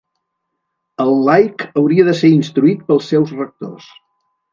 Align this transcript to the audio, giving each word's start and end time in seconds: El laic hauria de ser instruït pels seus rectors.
El 1.03 1.11
laic 1.27 1.65
hauria 1.81 2.05
de 2.07 2.15
ser 2.21 2.31
instruït 2.37 2.81
pels 2.87 3.11
seus 3.13 3.35
rectors. 3.43 3.93